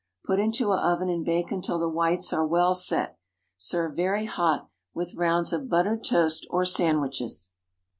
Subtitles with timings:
[0.25, 3.19] Put into an oven and bake until the whites are well set.
[3.59, 7.51] Serve very hot, with rounds of buttered toast, or sandwiches.